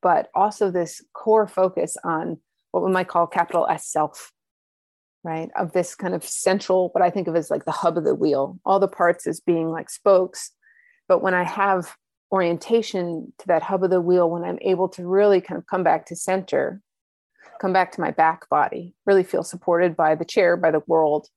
[0.00, 2.38] but also this core focus on
[2.70, 4.32] what we might call capital S self,
[5.24, 5.50] right?
[5.56, 8.14] Of this kind of central, what I think of as like the hub of the
[8.14, 10.52] wheel, all the parts as being like spokes.
[11.08, 11.96] But when I have
[12.34, 15.84] orientation to that hub of the wheel, when I'm able to really kind of come
[15.84, 16.82] back to center,
[17.60, 21.28] come back to my back body, really feel supported by the chair, by the world,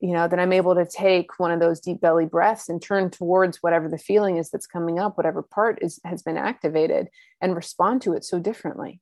[0.00, 3.10] you know, then I'm able to take one of those deep belly breaths and turn
[3.10, 7.08] towards whatever the feeling is that's coming up, whatever part is has been activated,
[7.40, 9.00] and respond to it so differently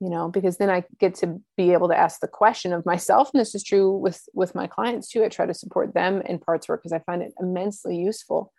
[0.00, 3.30] you know because then i get to be able to ask the question of myself
[3.32, 6.38] and this is true with with my clients too i try to support them in
[6.38, 8.52] parts work because i find it immensely useful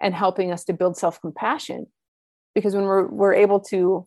[0.00, 1.86] and helping us to build self-compassion.
[2.54, 4.06] Because when we're we're able to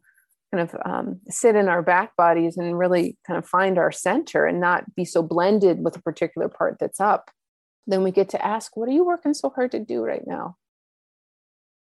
[0.52, 4.46] kind of um, sit in our back bodies and really kind of find our center
[4.46, 7.32] and not be so blended with a particular part that's up
[7.88, 10.58] then we get to ask what are you working so hard to do right now?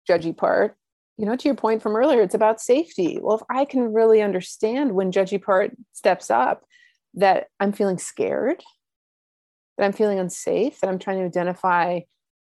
[0.09, 0.75] Judgy part.
[1.17, 3.19] You know, to your point from earlier, it's about safety.
[3.21, 6.63] Well, if I can really understand when judgy part steps up
[7.15, 8.63] that I'm feeling scared,
[9.77, 11.99] that I'm feeling unsafe, that I'm trying to identify,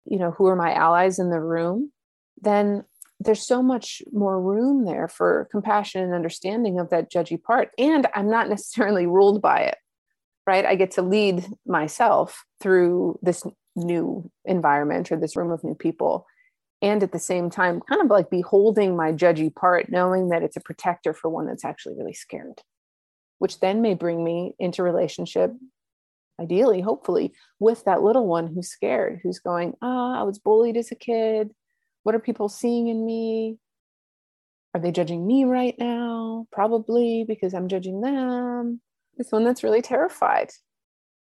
[0.06, 1.92] you know, who are my allies in the room,
[2.40, 2.84] then
[3.20, 7.70] there's so much more room there for compassion and understanding of that judgy part.
[7.78, 9.78] And I'm not necessarily ruled by it,
[10.46, 10.64] right?
[10.64, 13.44] I get to lead myself through this
[13.76, 16.26] new environment or this room of new people.
[16.82, 20.56] And at the same time, kind of like beholding my judgy part, knowing that it's
[20.56, 22.60] a protector for one that's actually really scared,
[23.38, 25.52] which then may bring me into relationship,
[26.40, 30.76] ideally, hopefully, with that little one who's scared, who's going, Ah, oh, I was bullied
[30.76, 31.50] as a kid
[32.04, 33.58] what are people seeing in me?
[34.74, 36.46] Are they judging me right now?
[36.52, 38.80] Probably because I'm judging them.
[39.16, 40.50] This one that's really terrified.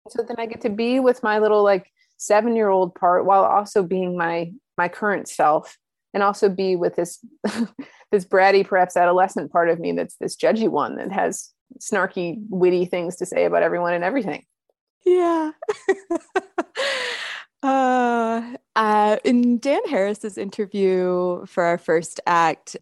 [0.09, 3.45] So then I get to be with my little like seven year old part while
[3.45, 5.77] also being my my current self
[6.15, 7.25] and also be with this
[8.13, 12.85] this bratty perhaps adolescent part of me that's this judgy one that has snarky witty
[12.85, 14.45] things to say about everyone and everything
[15.05, 15.51] yeah
[17.63, 22.77] Uh, uh, in Dan Harris's interview for our first act,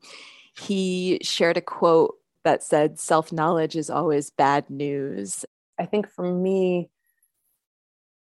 [0.58, 5.44] he shared a quote that said, Self knowledge is always bad news.
[5.78, 6.88] I think for me,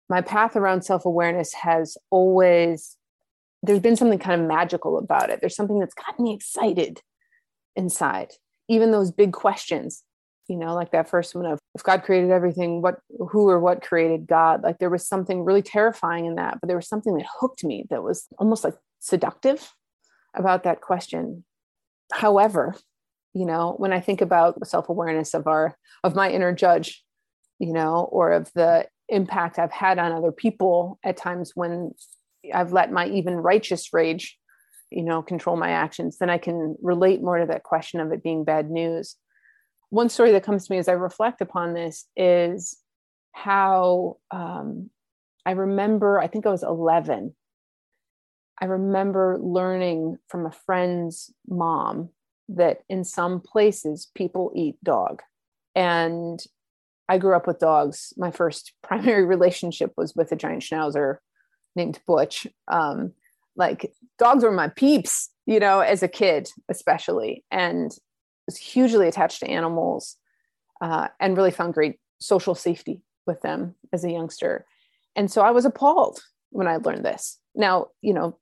[0.09, 2.97] my path around self awareness has always,
[3.63, 5.39] there's been something kind of magical about it.
[5.39, 7.01] There's something that's gotten me excited
[7.75, 8.33] inside.
[8.67, 10.03] Even those big questions
[10.49, 13.81] you know like that first one of if god created everything what who or what
[13.81, 14.63] created god?
[14.63, 17.85] Like there was something really terrifying in that but there was something that hooked me
[17.89, 19.71] that was almost like seductive
[20.35, 21.43] about that question.
[22.11, 22.75] However
[23.33, 27.03] you know when i think about the self-awareness of our of my inner judge
[27.59, 31.91] you know or of the impact i've had on other people at times when
[32.53, 34.37] i've let my even righteous rage
[34.89, 38.23] you know control my actions then i can relate more to that question of it
[38.23, 39.15] being bad news
[39.89, 42.77] one story that comes to me as I reflect upon this is
[43.31, 44.89] how um,
[45.45, 47.33] I remember, I think I was 11.
[48.61, 52.09] I remember learning from a friend's mom
[52.49, 55.21] that in some places people eat dog.
[55.75, 56.39] And
[57.07, 58.13] I grew up with dogs.
[58.17, 61.17] My first primary relationship was with a giant schnauzer
[61.75, 62.47] named Butch.
[62.67, 63.13] Um,
[63.55, 67.43] like dogs were my peeps, you know, as a kid, especially.
[67.51, 67.91] And
[68.49, 70.15] was hugely attached to animals
[70.81, 74.65] uh, and really found great social safety with them as a youngster.
[75.15, 77.37] And so I was appalled when I learned this.
[77.53, 78.37] Now, you know,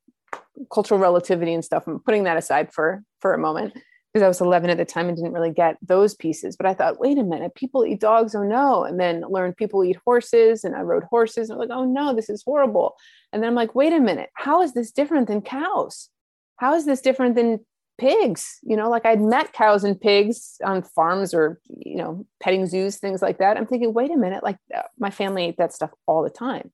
[0.72, 3.74] cultural relativity and stuff, I'm putting that aside for for a moment
[4.14, 6.56] because I was 11 at the time and didn't really get those pieces.
[6.56, 8.86] But I thought, wait a minute, people eat dogs, oh no.
[8.86, 12.16] And then learned people eat horses, and I rode horses, and I'm like, oh no,
[12.16, 12.96] this is horrible.
[13.34, 16.10] And then I'm like, wait a minute, how is this different than cows?
[16.56, 17.60] How is this different than
[17.98, 22.66] pigs you know like i'd met cows and pigs on farms or you know petting
[22.66, 23.58] zoos things like that.
[23.58, 26.72] I'm thinking wait a minute like uh, my family ate that stuff all the time.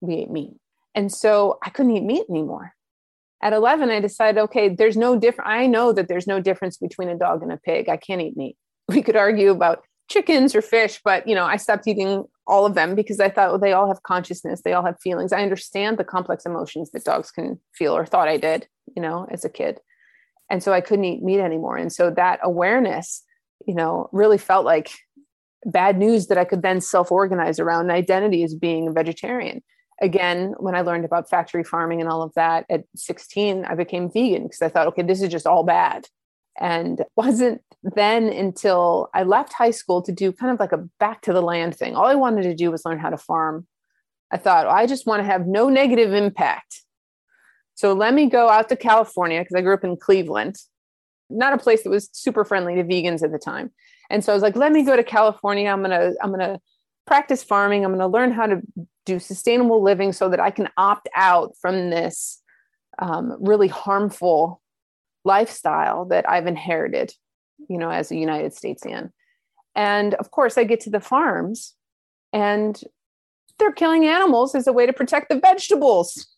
[0.00, 0.52] We ate meat.
[0.94, 2.74] And so i couldn't eat meat anymore.
[3.42, 7.08] At 11 i decided okay there's no different i know that there's no difference between
[7.08, 7.88] a dog and a pig.
[7.88, 8.56] I can't eat meat.
[8.88, 12.74] We could argue about chickens or fish but you know i stopped eating all of
[12.74, 14.62] them because i thought well, they all have consciousness.
[14.62, 15.32] They all have feelings.
[15.32, 19.26] I understand the complex emotions that dogs can feel or thought i did you know
[19.30, 19.80] as a kid
[20.52, 21.76] and so i couldn't eat meat anymore.
[21.76, 23.24] And so that awareness
[23.66, 24.92] you know really felt like
[25.64, 29.62] bad news that i could then self-organize around identity as being a vegetarian.
[30.00, 34.12] Again when i learned about factory farming and all of that at 16 i became
[34.12, 36.06] vegan because i thought okay this is just all bad.
[36.60, 41.22] And wasn't then until i left high school to do kind of like a back
[41.22, 41.96] to the land thing.
[41.96, 43.66] All i wanted to do was learn how to farm.
[44.30, 46.82] I thought well, i just want to have no negative impact
[47.74, 50.56] so let me go out to California because I grew up in Cleveland,
[51.30, 53.70] not a place that was super friendly to vegans at the time.
[54.10, 55.68] And so I was like, let me go to California.
[55.68, 56.60] I'm gonna I'm gonna
[57.06, 57.84] practice farming.
[57.84, 58.60] I'm gonna learn how to
[59.06, 62.42] do sustainable living so that I can opt out from this
[62.98, 64.60] um, really harmful
[65.24, 67.12] lifestyle that I've inherited,
[67.68, 69.10] you know, as a United Statesian.
[69.74, 71.74] And of course, I get to the farms,
[72.32, 72.80] and
[73.58, 76.31] they're killing animals as a way to protect the vegetables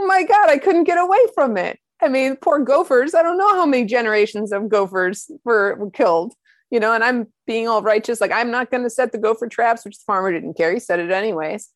[0.00, 1.78] oh my God, I couldn't get away from it.
[2.02, 3.14] I mean, poor gophers.
[3.14, 6.32] I don't know how many generations of gophers were, were killed,
[6.70, 8.20] you know, and I'm being all righteous.
[8.20, 10.72] Like, I'm not going to set the gopher traps, which the farmer didn't care.
[10.72, 11.68] He set it anyways,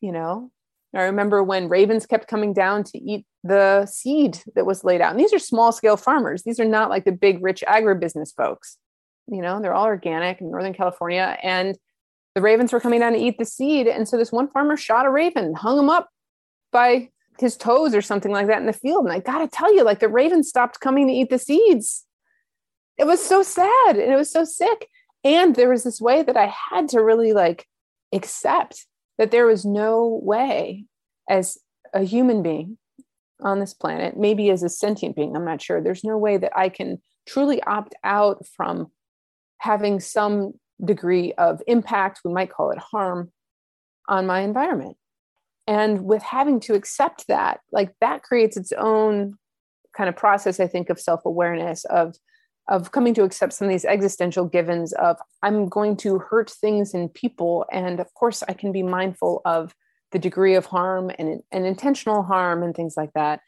[0.00, 0.50] you know.
[0.94, 5.10] I remember when ravens kept coming down to eat the seed that was laid out.
[5.10, 6.44] And these are small scale farmers.
[6.44, 8.78] These are not like the big, rich agribusiness folks.
[9.26, 11.36] You know, they're all organic in Northern California.
[11.42, 11.76] And
[12.36, 13.88] the ravens were coming down to eat the seed.
[13.88, 16.10] And so this one farmer shot a raven, hung him up
[16.70, 19.04] by his toes or something like that in the field.
[19.04, 22.04] And I got to tell you, like the ravens stopped coming to eat the seeds.
[22.96, 24.88] It was so sad and it was so sick.
[25.24, 27.66] And there was this way that I had to really like
[28.12, 28.86] accept
[29.18, 30.84] that there was no way
[31.28, 31.58] as
[31.92, 32.78] a human being
[33.40, 36.56] on this planet, maybe as a sentient being, I'm not sure, there's no way that
[36.56, 38.90] I can truly opt out from
[39.58, 40.52] having some
[40.84, 43.32] degree of impact, we might call it harm,
[44.08, 44.96] on my environment.
[45.66, 49.38] And with having to accept that, like that creates its own
[49.96, 52.16] kind of process, I think, of self awareness, of
[52.68, 56.94] of coming to accept some of these existential givens of i'm going to hurt things
[56.94, 57.66] and people.
[57.70, 59.74] And of course i can be mindful of
[60.12, 63.40] the degree of harm and, and intentional harm and things like that.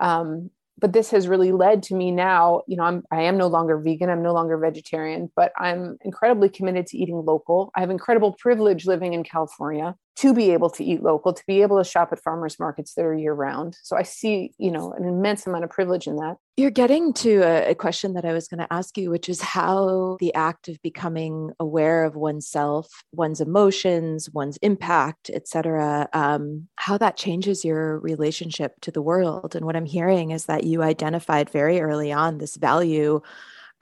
[0.00, 3.48] Um, but this has really led to me now you know i'm i am no
[3.48, 7.70] longer vegan i'm no longer vegetarian but i'm incredibly committed to eating local.
[7.74, 11.62] I have incredible privilege living in california to be able to eat local to be
[11.62, 14.92] able to shop at farmers markets that are year round so i see you know
[14.92, 16.36] an immense amount of privilege in that.
[16.56, 20.16] You're getting to a, question that i was going to ask you which is how
[20.18, 27.16] the act of becoming aware of oneself one's emotions one's impact etc um, how that
[27.16, 29.54] changes your relationship to the world.
[29.54, 33.20] And what i'm hearing is that you identified very early on this value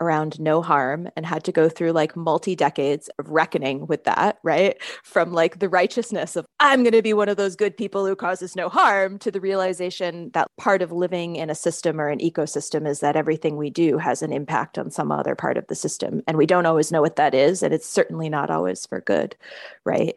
[0.00, 4.38] around no harm and had to go through like multi decades of reckoning with that,
[4.42, 4.76] right?
[5.02, 8.16] From like the righteousness of, I'm going to be one of those good people who
[8.16, 12.18] causes no harm to the realization that part of living in a system or an
[12.18, 15.74] ecosystem is that everything we do has an impact on some other part of the
[15.74, 16.22] system.
[16.26, 17.62] And we don't always know what that is.
[17.62, 19.36] And it's certainly not always for good,
[19.84, 20.16] right?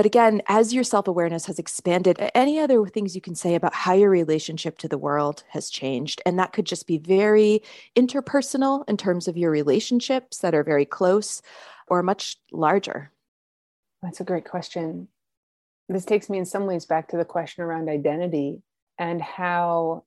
[0.00, 3.74] But again, as your self awareness has expanded, any other things you can say about
[3.74, 6.22] how your relationship to the world has changed?
[6.24, 7.60] And that could just be very
[7.94, 11.42] interpersonal in terms of your relationships that are very close
[11.86, 13.12] or much larger.
[14.02, 15.08] That's a great question.
[15.90, 18.62] This takes me in some ways back to the question around identity
[18.96, 20.04] and how,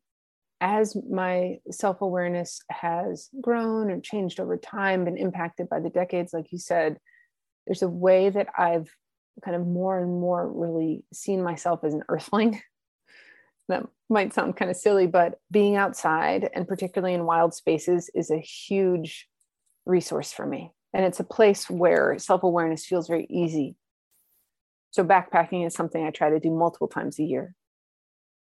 [0.59, 6.33] as my self awareness has grown and changed over time, been impacted by the decades,
[6.33, 6.97] like you said,
[7.67, 8.89] there's a way that I've
[9.43, 12.61] kind of more and more really seen myself as an earthling.
[13.69, 18.29] that might sound kind of silly, but being outside and particularly in wild spaces is
[18.29, 19.27] a huge
[19.86, 20.71] resource for me.
[20.93, 23.75] And it's a place where self awareness feels very easy.
[24.91, 27.55] So, backpacking is something I try to do multiple times a year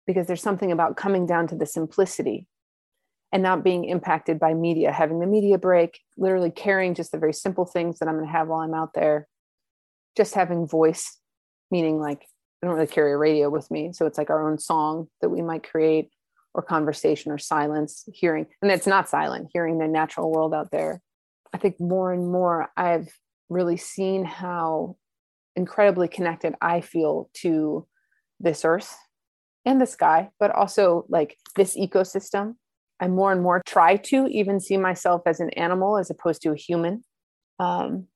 [0.06, 2.46] because there's something about coming down to the simplicity
[3.30, 7.32] and not being impacted by media, having the media break, literally carrying just the very
[7.32, 9.28] simple things that I'm going to have while I'm out there
[10.16, 11.18] just having voice,
[11.70, 12.26] meaning like
[12.62, 13.92] I don't really carry a radio with me.
[13.92, 16.10] So it's like our own song that we might create
[16.54, 21.00] or conversation or silence, hearing, and it's not silent, hearing the natural world out there.
[21.52, 23.08] I think more and more I've
[23.48, 24.96] really seen how
[25.56, 27.86] incredibly connected I feel to
[28.40, 28.96] this earth
[29.64, 32.54] and the sky, but also like this ecosystem.
[33.00, 36.52] I more and more try to even see myself as an animal as opposed to
[36.52, 37.02] a human.
[37.58, 38.06] Um,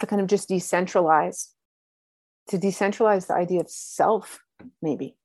[0.00, 1.48] to kind of just decentralize
[2.48, 4.40] to decentralize the idea of self
[4.82, 5.16] maybe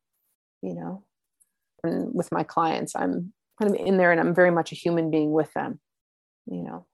[0.62, 1.04] you know?
[1.84, 5.12] And with my clients i'm kind of in there and i'm very much a human
[5.12, 5.80] being with them
[6.48, 6.88] you know?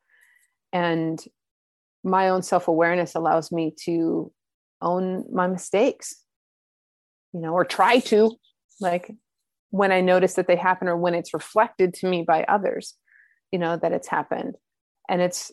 [0.74, 1.24] And
[2.04, 4.32] my own self-awareness allows me to
[4.82, 6.24] own my mistakes
[7.34, 8.32] you know or try to
[8.80, 9.12] like
[9.72, 12.96] when i notice that they happen or when it's reflected to me by others
[13.52, 14.56] you know that it's happened.
[15.10, 15.52] And it's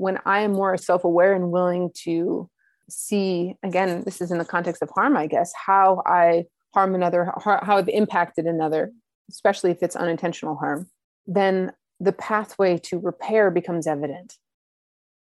[0.00, 2.48] when I am more self aware and willing to
[2.88, 7.32] see, again, this is in the context of harm, I guess, how I harm another,
[7.44, 8.92] how I've impacted another,
[9.28, 10.88] especially if it's unintentional harm,
[11.26, 14.38] then the pathway to repair becomes evident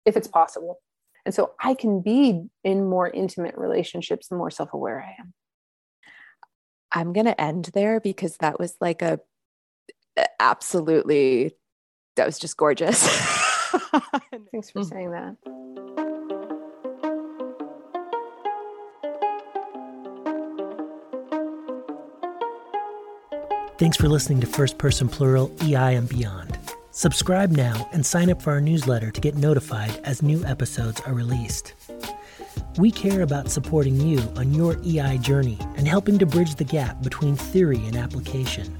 [0.05, 0.79] if it's possible.
[1.25, 5.33] And so I can be in more intimate relationships the more self aware I am.
[6.91, 9.19] I'm going to end there because that was like a
[10.39, 11.55] absolutely,
[12.15, 13.37] that was just gorgeous.
[14.51, 14.83] Thanks for hmm.
[14.83, 15.35] saying that.
[23.77, 26.55] Thanks for listening to First Person Plural EI and Beyond.
[26.91, 31.13] Subscribe now and sign up for our newsletter to get notified as new episodes are
[31.13, 31.73] released.
[32.77, 37.01] We care about supporting you on your EI journey and helping to bridge the gap
[37.01, 38.77] between theory and application.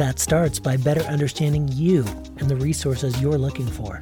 [0.00, 2.06] That starts by better understanding you
[2.38, 4.00] and the resources you're looking for.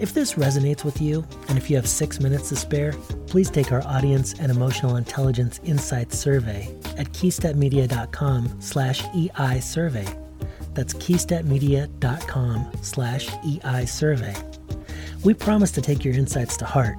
[0.00, 2.94] If this resonates with you, and if you have six minutes to spare,
[3.28, 10.08] please take our Audience and Emotional Intelligence Insights survey at keystepmedia.com slash EI survey.
[10.72, 14.34] That's keystepmedia.com slash EI survey.
[15.22, 16.96] We promise to take your insights to heart.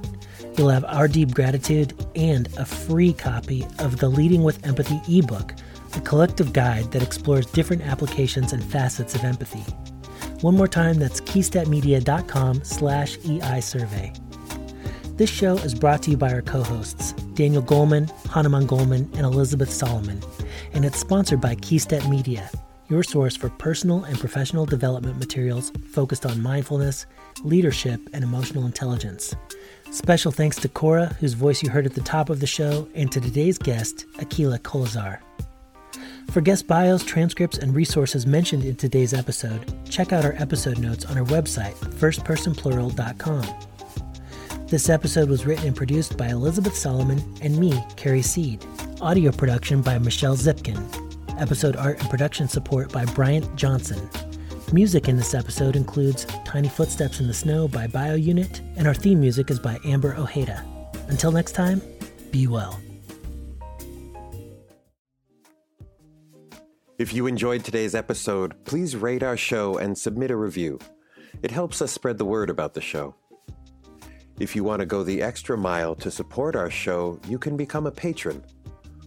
[0.58, 5.54] You'll have our deep gratitude and a free copy of the Leading with Empathy ebook–
[5.96, 9.64] a collective guide that explores different applications and facets of empathy.
[10.42, 14.14] One more time, that's keystepmedia.com slash EI survey.
[15.16, 19.72] This show is brought to you by our co-hosts, Daniel Goleman, Hanuman Goleman, and Elizabeth
[19.72, 20.22] Solomon,
[20.74, 22.50] and it's sponsored by Keystep Media,
[22.90, 27.06] your source for personal and professional development materials focused on mindfulness,
[27.44, 29.34] leadership, and emotional intelligence.
[29.90, 33.10] Special thanks to Cora, whose voice you heard at the top of the show, and
[33.12, 35.20] to today's guest, Akila Kolazar.
[36.32, 41.06] For guest bios, transcripts, and resources mentioned in today's episode, check out our episode notes
[41.06, 43.46] on our website, firstpersonplural.com.
[44.68, 48.66] This episode was written and produced by Elizabeth Solomon and me, Carrie Seed.
[49.00, 50.82] Audio production by Michelle Zipkin.
[51.40, 54.10] Episode art and production support by Bryant Johnson.
[54.74, 59.20] Music in this episode includes Tiny Footsteps in the Snow by BioUnit, and our theme
[59.22, 60.66] music is by Amber Ojeda.
[61.08, 61.82] Until next time,
[62.32, 62.80] be well.
[66.98, 70.80] If you enjoyed today's episode, please rate our show and submit a review.
[71.44, 73.16] It helps us spread the word about the show.
[74.40, 77.86] If you want to go the extra mile to support our show, you can become
[77.86, 78.42] a patron.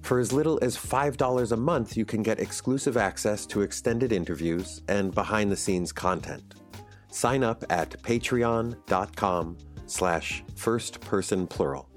[0.02, 4.82] For as little as $5 a month, you can get exclusive access to extended interviews
[4.88, 6.56] and behind-the-scenes content.
[7.10, 11.87] Sign up at patreon.com slash firstpersonplural.